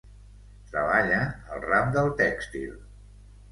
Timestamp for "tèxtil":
2.25-2.75